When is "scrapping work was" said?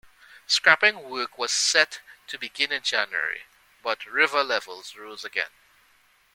0.47-1.51